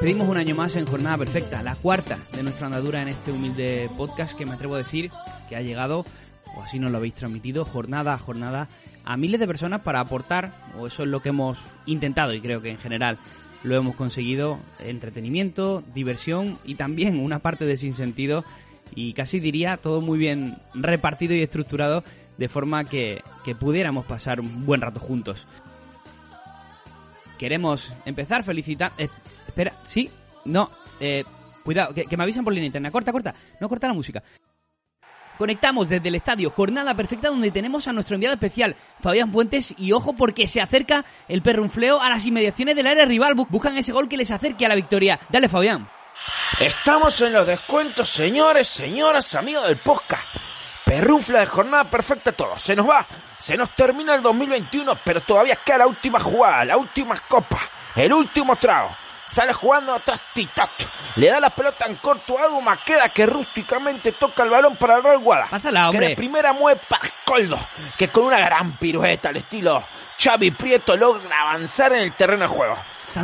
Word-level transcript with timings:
Despedimos 0.00 0.28
un 0.28 0.38
año 0.38 0.54
más 0.54 0.76
en 0.76 0.86
Jornada 0.86 1.18
Perfecta, 1.18 1.62
la 1.62 1.74
cuarta 1.74 2.16
de 2.32 2.42
nuestra 2.42 2.64
andadura 2.64 3.02
en 3.02 3.08
este 3.08 3.32
humilde 3.32 3.90
podcast 3.98 4.34
que 4.34 4.46
me 4.46 4.52
atrevo 4.52 4.76
a 4.76 4.78
decir 4.78 5.10
que 5.46 5.56
ha 5.56 5.60
llegado, 5.60 6.06
o 6.56 6.62
así 6.62 6.78
nos 6.78 6.90
lo 6.90 6.96
habéis 6.96 7.12
transmitido, 7.12 7.66
jornada 7.66 8.14
a 8.14 8.18
jornada 8.18 8.66
a 9.04 9.18
miles 9.18 9.38
de 9.38 9.46
personas 9.46 9.82
para 9.82 10.00
aportar, 10.00 10.52
o 10.78 10.86
eso 10.86 11.02
es 11.02 11.08
lo 11.10 11.20
que 11.20 11.28
hemos 11.28 11.58
intentado 11.84 12.32
y 12.32 12.40
creo 12.40 12.62
que 12.62 12.70
en 12.70 12.78
general 12.78 13.18
lo 13.62 13.76
hemos 13.76 13.94
conseguido, 13.94 14.58
entretenimiento, 14.78 15.82
diversión 15.94 16.56
y 16.64 16.76
también 16.76 17.20
una 17.20 17.40
parte 17.40 17.66
de 17.66 17.76
sinsentido 17.76 18.42
y 18.94 19.12
casi 19.12 19.38
diría 19.38 19.76
todo 19.76 20.00
muy 20.00 20.18
bien 20.18 20.56
repartido 20.72 21.34
y 21.34 21.42
estructurado 21.42 22.04
de 22.38 22.48
forma 22.48 22.84
que, 22.84 23.22
que 23.44 23.54
pudiéramos 23.54 24.06
pasar 24.06 24.40
un 24.40 24.64
buen 24.64 24.80
rato 24.80 24.98
juntos. 24.98 25.46
Queremos 27.38 27.92
empezar 28.06 28.44
felicitar... 28.44 28.92
eh, 28.96 29.10
espera, 29.50 29.72
¿sí? 29.84 30.10
No, 30.46 30.70
eh, 30.98 31.24
cuidado, 31.62 31.92
que, 31.94 32.16
me 32.16 32.22
avisan 32.24 32.42
por 32.44 32.52
línea 32.52 32.66
interna. 32.66 32.90
Corta, 32.90 33.12
corta, 33.12 33.34
no 33.60 33.68
corta 33.68 33.86
la 33.88 33.94
música. 33.94 34.22
Conectamos 35.38 35.88
desde 35.88 36.08
el 36.08 36.14
estadio 36.16 36.50
Jornada 36.50 36.94
Perfecta 36.94 37.28
donde 37.28 37.50
tenemos 37.50 37.88
a 37.88 37.92
nuestro 37.94 38.14
enviado 38.14 38.34
especial, 38.34 38.76
Fabián 39.00 39.32
Fuentes, 39.32 39.74
y 39.78 39.92
ojo 39.92 40.12
porque 40.12 40.46
se 40.46 40.60
acerca 40.60 41.04
el 41.28 41.40
perrunfleo 41.40 41.98
a 42.00 42.10
las 42.10 42.26
inmediaciones 42.26 42.76
del 42.76 42.86
área 42.86 43.06
rival. 43.06 43.34
Bu- 43.34 43.48
Buscan 43.48 43.78
ese 43.78 43.92
gol 43.92 44.06
que 44.08 44.18
les 44.18 44.30
acerque 44.30 44.66
a 44.66 44.68
la 44.68 44.74
victoria. 44.74 45.18
Dale, 45.30 45.48
Fabián. 45.48 45.88
Estamos 46.58 47.18
en 47.22 47.32
los 47.32 47.46
descuentos, 47.46 48.10
señores, 48.10 48.68
señoras, 48.68 49.34
amigos 49.34 49.66
del 49.66 49.78
podcast. 49.78 50.24
Perrufla 50.84 51.40
de 51.40 51.46
jornada 51.46 51.84
perfecta 51.84 52.32
todo. 52.32 52.58
Se 52.58 52.76
nos 52.76 52.86
va, 52.86 53.06
se 53.38 53.56
nos 53.56 53.74
termina 53.74 54.14
el 54.14 54.20
2021, 54.20 54.92
pero 55.02 55.22
todavía 55.22 55.56
queda 55.64 55.78
la 55.78 55.86
última 55.86 56.20
jugada, 56.20 56.66
la 56.66 56.76
última 56.76 57.18
copa, 57.26 57.60
el 57.96 58.12
último 58.12 58.56
trago. 58.56 58.90
Sale 59.30 59.52
jugando 59.52 59.94
atrás 59.94 60.20
Titat. 60.34 60.70
Le 61.16 61.28
da 61.28 61.40
la 61.40 61.50
pelota 61.50 61.86
en 61.86 61.96
corto 61.96 62.38
a 62.38 62.46
Edu 62.46 62.60
Maqueda 62.60 63.08
que 63.10 63.26
rústicamente 63.26 64.12
toca 64.12 64.42
el 64.42 64.50
balón 64.50 64.76
para 64.76 64.96
el 64.96 65.02
Real 65.02 65.18
Guada. 65.18 65.46
Pásala, 65.48 65.82
Que 65.82 65.86
hombre. 65.86 66.08
de 66.08 66.16
primera 66.16 66.52
mueve 66.52 66.80
para 66.88 67.08
Coldo, 67.24 67.58
que 67.96 68.08
con 68.08 68.24
una 68.24 68.38
gran 68.38 68.76
pirueta 68.76 69.28
al 69.28 69.36
estilo 69.36 69.84
Xavi 70.18 70.50
Prieto 70.50 70.96
logra 70.96 71.40
avanzar 71.40 71.92
en 71.92 72.00
el 72.00 72.12
terreno 72.12 72.42
de 72.42 72.48
juego. 72.48 72.76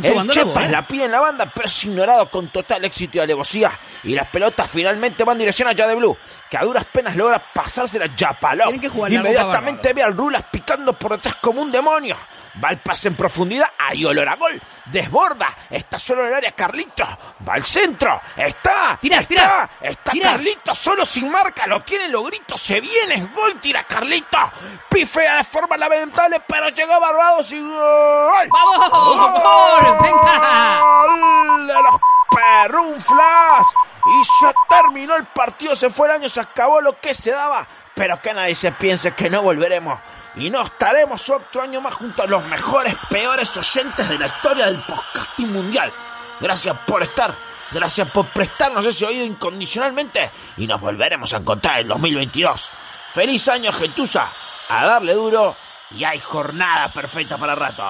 El 0.03 0.29
Chepas 0.29 0.69
la 0.69 0.81
pide 0.85 1.05
en 1.05 1.11
la 1.11 1.19
banda, 1.19 1.49
pero 1.53 1.67
es 1.67 1.83
ignorado 1.85 2.29
con 2.29 2.49
total 2.49 2.83
éxito 2.85 3.17
y 3.17 3.21
alevosía. 3.21 3.71
Y 4.03 4.15
las 4.15 4.27
pelotas 4.29 4.69
finalmente 4.69 5.23
van 5.23 5.35
en 5.35 5.39
dirección 5.39 5.69
a 5.69 5.75
Jade 5.75 5.95
Blue, 5.95 6.17
que 6.49 6.57
a 6.57 6.63
duras 6.63 6.85
penas 6.85 7.15
logra 7.15 7.39
pasársela 7.53 8.05
a 8.05 8.15
que 8.15 8.55
largo 8.55 9.07
Inmediatamente 9.07 9.93
ve 9.93 10.03
al 10.03 10.17
Rulas 10.17 10.43
picando 10.51 10.93
por 10.93 11.11
detrás 11.13 11.35
como 11.35 11.61
un 11.61 11.71
demonio. 11.71 12.17
Va 12.63 12.69
el 12.69 12.79
pase 12.79 13.09
en 13.09 13.15
profundidad, 13.15 13.67
hay 13.77 14.03
olor 14.05 14.27
a 14.27 14.35
gol. 14.35 14.61
Desborda, 14.85 15.55
está 15.69 15.99
solo 15.99 16.21
en 16.21 16.29
el 16.29 16.33
área 16.35 16.51
Carlitos. 16.53 17.07
Va 17.47 17.53
al 17.53 17.63
centro, 17.63 18.19
está, 18.35 18.97
Tira, 18.99 19.19
está, 19.19 19.27
tira, 19.27 19.69
está 19.81 20.11
tira. 20.11 20.31
Carlitos 20.31 20.77
solo 20.77 21.05
sin 21.05 21.29
marca, 21.29 21.67
lo 21.67 21.81
tienen 21.81 22.11
los 22.11 22.25
gritos, 22.25 22.59
se 22.61 22.79
viene, 22.79 23.15
es 23.15 23.33
gol, 23.33 23.59
tira 23.61 23.83
Carlitos. 23.83 24.41
Pifea 24.89 25.37
de 25.37 25.43
forma 25.43 25.77
lamentable, 25.77 26.41
pero 26.47 26.69
llegó 26.69 26.99
Barbados 26.99 27.51
y 27.51 27.59
gol. 27.59 28.49
¡Vamos! 28.49 28.89
¡Gol! 28.89 29.97
¡Venga! 30.01 30.81
¡Gol 31.05 31.67
de 31.67 31.73
los 31.73 32.01
perrunflas! 32.31 33.67
Y 34.05 34.23
se 34.23 34.53
terminó 34.69 35.15
el 35.15 35.25
partido, 35.25 35.75
se 35.75 35.89
fue 35.89 36.07
el 36.07 36.15
año, 36.15 36.29
se 36.29 36.39
acabó 36.39 36.81
lo 36.81 36.97
que 36.99 37.13
se 37.13 37.31
daba. 37.31 37.67
Pero 37.93 38.21
que 38.21 38.33
nadie 38.33 38.55
se 38.55 38.71
piense 38.71 39.13
que 39.13 39.29
no 39.29 39.41
volveremos. 39.41 39.99
Y 40.39 40.51
no 40.51 40.61
estaremos 40.61 41.27
otro 41.29 41.63
año 41.63 41.81
más 41.81 41.95
junto 41.95 42.21
a 42.21 42.27
los 42.27 42.45
mejores, 42.45 42.95
peores 43.09 43.57
oyentes 43.57 44.07
de 44.07 44.19
la 44.19 44.27
historia 44.27 44.67
del 44.67 44.79
podcasting 44.83 45.51
mundial. 45.51 45.91
Gracias 46.39 46.77
por 46.85 47.01
estar, 47.01 47.35
gracias 47.71 48.11
por 48.11 48.27
prestarnos 48.27 48.85
ese 48.85 49.05
oído 49.05 49.25
incondicionalmente. 49.25 50.29
Y 50.57 50.67
nos 50.67 50.79
volveremos 50.79 51.33
a 51.33 51.37
encontrar 51.37 51.79
en 51.79 51.87
2022. 51.87 52.71
¡Feliz 53.13 53.47
año, 53.47 53.71
Gentuza! 53.71 54.29
A 54.69 54.85
darle 54.85 55.13
duro 55.13 55.55
y 55.91 56.03
hay 56.03 56.19
jornada 56.19 56.91
perfecta 56.91 57.37
para 57.37 57.55
rato. 57.55 57.83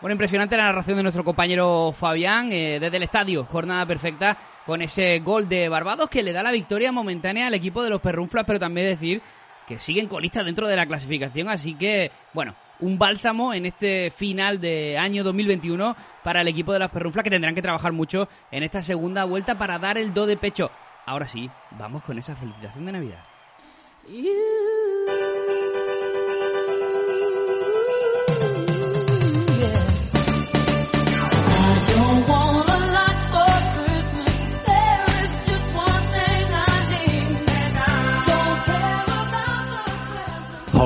Bueno, 0.00 0.12
impresionante 0.12 0.56
la 0.56 0.64
narración 0.64 0.96
de 0.96 1.02
nuestro 1.02 1.22
compañero 1.22 1.92
Fabián 1.92 2.50
eh, 2.50 2.78
desde 2.80 2.96
el 2.96 3.02
estadio. 3.02 3.44
Jornada 3.44 3.86
perfecta 3.86 4.36
con 4.66 4.82
ese 4.82 5.20
gol 5.20 5.48
de 5.48 5.68
Barbados 5.68 6.08
que 6.08 6.22
le 6.22 6.32
da 6.32 6.42
la 6.42 6.50
victoria 6.50 6.90
momentánea 6.90 7.46
al 7.46 7.54
equipo 7.54 7.84
de 7.84 7.90
los 7.90 8.00
Perrunflas, 8.00 8.44
pero 8.46 8.58
también 8.58 8.88
decir 8.88 9.22
que 9.70 9.78
siguen 9.78 10.08
colistas 10.08 10.44
dentro 10.44 10.66
de 10.66 10.74
la 10.74 10.84
clasificación. 10.84 11.48
Así 11.48 11.74
que, 11.74 12.10
bueno, 12.34 12.56
un 12.80 12.98
bálsamo 12.98 13.54
en 13.54 13.66
este 13.66 14.10
final 14.10 14.60
de 14.60 14.98
año 14.98 15.22
2021 15.22 15.96
para 16.24 16.40
el 16.40 16.48
equipo 16.48 16.72
de 16.72 16.80
las 16.80 16.90
Perrunflas 16.90 17.22
que 17.22 17.30
tendrán 17.30 17.54
que 17.54 17.62
trabajar 17.62 17.92
mucho 17.92 18.28
en 18.50 18.64
esta 18.64 18.82
segunda 18.82 19.24
vuelta 19.24 19.56
para 19.56 19.78
dar 19.78 19.96
el 19.96 20.12
do 20.12 20.26
de 20.26 20.36
pecho. 20.36 20.72
Ahora 21.06 21.28
sí, 21.28 21.48
vamos 21.78 22.02
con 22.02 22.18
esa 22.18 22.34
felicitación 22.34 22.84
de 22.84 22.92
Navidad. 22.92 23.24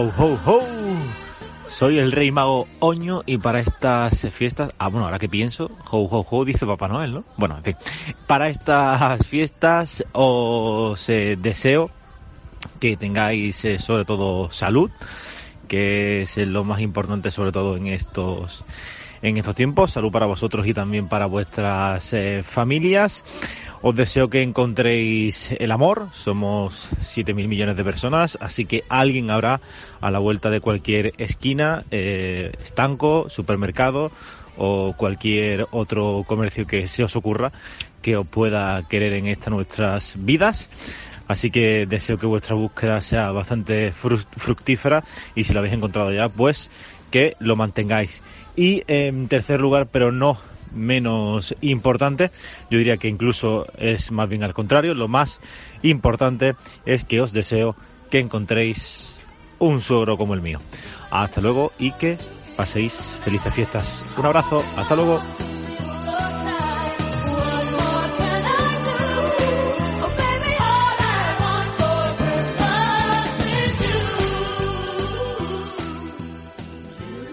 Ho, 0.05 0.39
ho. 0.45 0.61
Soy 1.69 1.99
el 1.99 2.13
rey 2.13 2.31
mago 2.31 2.69
Oño 2.79 3.23
y 3.25 3.39
para 3.39 3.61
estas 3.61 4.21
fiestas, 4.31 4.73
ah 4.79 4.89
bueno, 4.89 5.07
ahora 5.07 5.19
que 5.19 5.31
pienso, 5.31 5.71
ho, 5.91 5.99
ho, 5.99 6.27
ho, 6.29 6.45
dice 6.45 6.67
Papá 6.67 6.89
Noel, 6.89 7.15
¿no? 7.15 7.25
Bueno, 7.39 7.57
en 7.57 7.65
fin, 7.65 7.77
para 8.27 8.51
estas 8.51 9.27
fiestas 9.27 10.05
os 10.13 11.09
eh, 11.09 11.39
deseo 11.41 11.91
que 12.81 12.99
tengáis 12.99 13.65
eh, 13.65 13.79
sobre 13.79 14.05
todo 14.05 14.51
salud, 14.51 14.91
que 15.69 16.23
es 16.23 16.37
eh, 16.37 16.45
lo 16.45 16.65
más 16.65 16.81
importante 16.81 17.31
sobre 17.31 17.51
todo 17.51 17.77
en 17.77 17.87
estos 17.87 18.65
en 19.23 19.39
estos 19.39 19.55
tiempos, 19.55 19.93
salud 19.93 20.13
para 20.13 20.27
vosotros 20.27 20.67
y 20.67 20.75
también 20.75 21.09
para 21.09 21.25
vuestras 21.25 22.15
familias. 22.43 23.25
Os 23.87 23.95
deseo 23.95 24.31
que 24.31 24.41
encontréis 24.41 25.51
el 25.61 25.71
amor. 25.71 26.09
Somos 26.13 26.89
7 27.03 27.35
mil 27.35 27.49
millones 27.49 27.77
de 27.77 27.85
personas, 27.85 28.39
así 28.41 28.65
que 28.65 28.83
alguien 28.89 29.31
habrá 29.31 29.61
a 30.01 30.11
la 30.11 30.19
vuelta 30.21 30.49
de 30.49 30.63
cualquier 30.63 31.13
esquina, 31.19 31.83
eh, 31.91 32.51
estanco, 32.63 33.29
supermercado 33.29 34.11
o 34.57 34.95
cualquier 34.97 35.67
otro 35.71 36.25
comercio 36.27 36.67
que 36.67 36.89
se 36.89 37.05
os 37.05 37.15
ocurra 37.15 37.53
que 38.01 38.17
os 38.17 38.27
pueda 38.27 38.89
querer 38.89 39.13
en 39.13 39.27
estas 39.27 39.53
nuestras 39.53 40.17
vidas. 40.19 40.71
Así 41.29 41.51
que 41.51 41.85
deseo 41.85 42.17
que 42.17 42.25
vuestra 42.27 42.55
búsqueda 42.55 43.03
sea 43.03 43.33
bastante 43.33 43.93
fru- 43.93 44.25
fructífera 44.37 45.05
y 45.35 45.45
si 45.45 45.53
lo 45.53 45.59
habéis 45.59 45.75
encontrado 45.75 46.11
ya, 46.11 46.31
pues 46.31 46.71
que 47.11 47.37
lo 47.39 47.55
mantengáis. 47.55 48.23
Y 48.57 48.83
en 48.87 49.29
tercer 49.29 49.61
lugar, 49.61 49.89
pero 49.93 50.11
no 50.11 50.39
menos 50.75 51.55
importante, 51.61 52.31
yo 52.71 52.79
diría 52.79 52.97
que 52.97 53.09
incluso 53.09 53.67
es 53.79 54.11
más 54.11 54.29
bien 54.29 54.43
al 54.43 54.55
contrario, 54.55 54.95
lo 54.95 55.09
más 55.09 55.41
importante 55.83 56.55
es 56.85 57.05
que 57.05 57.21
os 57.21 57.33
deseo 57.33 57.77
que 58.11 58.19
encontréis 58.19 59.23
un 59.59 59.81
suegro 59.81 60.17
como 60.17 60.35
el 60.35 60.43
mío. 60.43 60.61
Hasta 61.11 61.41
luego 61.41 61.73
y 61.79 61.93
que 61.93 62.19
paséis 62.57 63.17
felices 63.25 63.55
fiestas. 63.55 64.05
Un 64.17 64.27
abrazo, 64.27 64.65
hasta 64.77 64.97
luego. 64.97 65.21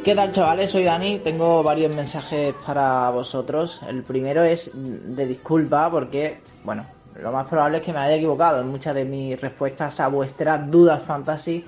¿Qué 0.03 0.15
tal 0.15 0.31
chavales? 0.31 0.71
Soy 0.71 0.83
Dani, 0.83 1.19
tengo 1.19 1.61
varios 1.61 1.93
mensajes 1.93 2.55
para 2.65 3.11
vosotros. 3.11 3.81
El 3.87 4.01
primero 4.01 4.43
es 4.43 4.71
de 4.73 5.27
disculpa 5.27 5.91
porque, 5.91 6.39
bueno, 6.63 6.87
lo 7.21 7.31
más 7.31 7.45
probable 7.45 7.77
es 7.77 7.83
que 7.83 7.93
me 7.93 7.99
haya 7.99 8.15
equivocado 8.15 8.61
en 8.61 8.67
muchas 8.67 8.95
de 8.95 9.05
mis 9.05 9.39
respuestas 9.39 9.99
a 9.99 10.07
vuestras 10.07 10.71
dudas 10.71 11.03
fantasy 11.03 11.63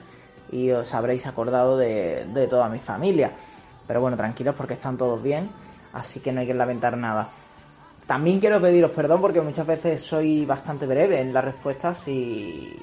y 0.51 0.71
os 0.71 0.91
habréis 0.95 1.27
acordado 1.27 1.77
de, 1.77 2.25
de 2.33 2.47
toda 2.47 2.69
mi 2.69 2.80
familia. 2.80 3.31
Pero 3.85 4.01
bueno, 4.01 4.18
tranquilos 4.18 4.56
porque 4.56 4.74
están 4.74 4.97
todos 4.97 5.21
bien, 5.21 5.51
así 5.94 6.19
que 6.19 6.31
no 6.31 6.41
hay 6.41 6.47
que 6.47 6.56
lamentar 6.56 6.97
nada. 6.97 7.30
También 8.07 8.39
quiero 8.39 8.59
pediros 8.59 8.89
perdón 8.89 9.21
porque 9.21 9.41
muchas 9.41 9.68
veces 9.68 10.01
soy 10.01 10.44
bastante 10.44 10.88
breve 10.88 11.21
en 11.21 11.35
las 11.35 11.45
respuestas 11.45 12.07
y, 12.07 12.75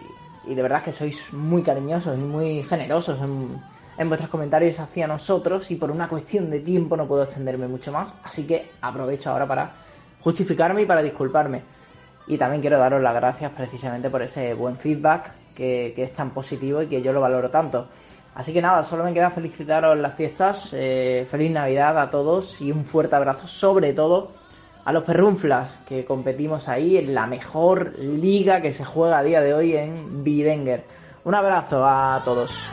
y 0.47 0.55
de 0.55 0.63
verdad 0.63 0.85
que 0.85 0.93
sois 0.93 1.33
muy 1.33 1.65
cariñosos 1.65 2.17
y 2.17 2.21
muy 2.21 2.63
generosos 2.63 3.21
en, 3.21 3.61
en 3.99 4.09
vuestros 4.09 4.31
comentarios 4.31 4.79
hacia 4.79 5.07
nosotros 5.07 5.71
y 5.71 5.77
por 5.77 5.91
una 5.91 6.09
cuestión 6.09 6.51
de 6.51 6.61
tiempo 6.61 6.97
no 6.97 7.07
puedo 7.07 7.25
extenderme 7.25 7.69
mucho 7.69 7.93
más, 7.93 8.15
así 8.25 8.47
que 8.47 8.71
aprovecho 8.81 9.31
ahora 9.31 9.47
para 9.47 9.71
justificarme 10.21 10.83
y 10.83 10.87
para 10.87 11.03
disculparme. 11.03 11.63
Y 12.27 12.39
también 12.39 12.61
quiero 12.61 12.79
daros 12.79 13.03
las 13.03 13.15
gracias 13.15 13.51
precisamente 13.53 14.09
por 14.09 14.23
ese 14.23 14.55
buen 14.55 14.77
feedback 14.77 15.33
que, 15.55 15.95
es 15.97 16.13
tan 16.13 16.31
positivo 16.31 16.83
y 16.83 16.87
que 16.87 17.03
yo 17.03 17.13
lo 17.13 17.21
valoro 17.21 17.51
tanto. 17.51 17.89
Así 18.35 18.53
que 18.53 18.63
nada, 18.63 18.83
solo 18.85 19.05
me 19.05 19.13
queda 19.13 19.31
felicitaros 19.31 19.99
las 19.99 20.15
fiestas, 20.15 20.73
eh, 20.73 21.27
feliz 21.29 21.51
Navidad 21.51 21.99
a 21.99 22.09
todos 22.09 22.61
y 22.61 22.71
un 22.71 22.85
fuerte 22.85 23.17
abrazo 23.17 23.47
sobre 23.47 23.93
todo 23.93 24.33
a 24.85 24.93
los 24.93 25.05
perrunflas 25.05 25.73
que 25.87 26.05
competimos 26.05 26.69
ahí 26.69 26.97
en 26.97 27.15
la 27.15 27.27
mejor 27.27 27.99
liga 27.99 28.63
que 28.63 28.73
se 28.73 28.85
juega 28.85 29.19
a 29.19 29.23
día 29.23 29.41
de 29.41 29.53
hoy 29.53 29.77
en 29.77 30.25
Bivenger. 30.25 30.85
Un 31.25 31.35
abrazo 31.35 31.85
a 31.85 32.23
todos. 32.25 32.65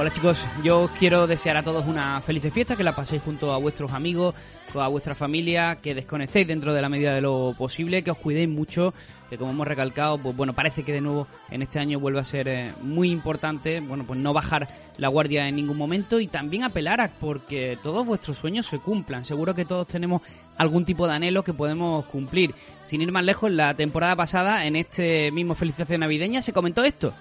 Hola 0.00 0.10
chicos, 0.10 0.42
yo 0.64 0.88
quiero 0.98 1.26
desear 1.26 1.58
a 1.58 1.62
todos 1.62 1.86
una 1.86 2.22
feliz 2.22 2.50
fiesta, 2.50 2.74
que 2.74 2.82
la 2.82 2.96
paséis 2.96 3.20
junto 3.20 3.52
a 3.52 3.58
vuestros 3.58 3.92
amigos, 3.92 4.34
a 4.74 4.88
vuestra 4.88 5.14
familia, 5.14 5.76
que 5.82 5.94
desconectéis 5.94 6.46
dentro 6.46 6.72
de 6.72 6.80
la 6.80 6.88
medida 6.88 7.14
de 7.14 7.20
lo 7.20 7.54
posible, 7.58 8.02
que 8.02 8.10
os 8.10 8.16
cuidéis 8.16 8.48
mucho, 8.48 8.94
que 9.28 9.36
como 9.36 9.50
hemos 9.50 9.68
recalcado, 9.68 10.16
pues 10.16 10.34
bueno, 10.34 10.54
parece 10.54 10.84
que 10.84 10.94
de 10.94 11.02
nuevo 11.02 11.26
en 11.50 11.60
este 11.60 11.80
año 11.80 12.00
vuelve 12.00 12.18
a 12.18 12.24
ser 12.24 12.48
eh, 12.48 12.72
muy 12.80 13.10
importante, 13.10 13.80
bueno, 13.80 14.04
pues 14.04 14.18
no 14.18 14.32
bajar 14.32 14.68
la 14.96 15.08
guardia 15.08 15.46
en 15.46 15.56
ningún 15.56 15.76
momento 15.76 16.18
y 16.18 16.28
también 16.28 16.64
apelar 16.64 17.02
a 17.02 17.10
porque 17.10 17.76
todos 17.82 18.06
vuestros 18.06 18.38
sueños 18.38 18.68
se 18.68 18.78
cumplan. 18.78 19.26
Seguro 19.26 19.54
que 19.54 19.66
todos 19.66 19.86
tenemos 19.86 20.22
algún 20.56 20.86
tipo 20.86 21.06
de 21.06 21.12
anhelo 21.12 21.44
que 21.44 21.52
podemos 21.52 22.06
cumplir. 22.06 22.54
Sin 22.86 23.02
ir 23.02 23.12
más 23.12 23.24
lejos, 23.24 23.50
la 23.50 23.74
temporada 23.74 24.16
pasada, 24.16 24.64
en 24.64 24.76
este 24.76 25.30
mismo 25.30 25.54
felicitación 25.54 26.00
navideña, 26.00 26.40
se 26.40 26.54
comentó 26.54 26.84
esto. 26.84 27.12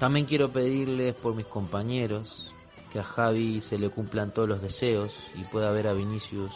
También 0.00 0.24
quiero 0.24 0.48
pedirles 0.48 1.14
por 1.14 1.36
mis 1.36 1.44
compañeros 1.44 2.54
que 2.90 2.98
a 2.98 3.04
Javi 3.04 3.60
se 3.60 3.78
le 3.78 3.90
cumplan 3.90 4.32
todos 4.32 4.48
los 4.48 4.62
deseos 4.62 5.14
y 5.36 5.44
pueda 5.44 5.70
ver 5.70 5.86
a 5.86 5.92
Vinicius 5.92 6.52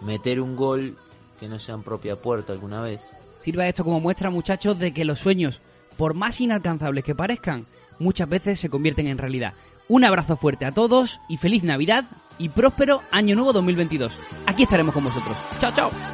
meter 0.00 0.40
un 0.40 0.56
gol 0.56 0.96
que 1.38 1.48
no 1.48 1.60
sea 1.60 1.76
en 1.76 1.84
propia 1.84 2.16
puerta 2.16 2.52
alguna 2.52 2.82
vez. 2.82 3.08
Sirva 3.38 3.68
esto 3.68 3.84
como 3.84 4.00
muestra, 4.00 4.28
muchachos, 4.28 4.76
de 4.76 4.92
que 4.92 5.04
los 5.04 5.20
sueños, 5.20 5.60
por 5.96 6.14
más 6.14 6.40
inalcanzables 6.40 7.04
que 7.04 7.14
parezcan, 7.14 7.64
muchas 8.00 8.28
veces 8.28 8.58
se 8.58 8.68
convierten 8.68 9.06
en 9.06 9.18
realidad. 9.18 9.54
Un 9.86 10.04
abrazo 10.04 10.36
fuerte 10.36 10.64
a 10.64 10.72
todos 10.72 11.20
y 11.28 11.36
feliz 11.36 11.62
Navidad 11.62 12.04
y 12.38 12.48
próspero 12.48 13.02
Año 13.12 13.36
Nuevo 13.36 13.52
2022. 13.52 14.18
Aquí 14.46 14.64
estaremos 14.64 14.92
con 14.92 15.04
vosotros. 15.04 15.36
Chao, 15.60 15.72
chao. 15.72 16.13